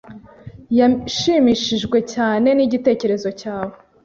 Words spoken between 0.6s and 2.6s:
Yashimishijwe cyane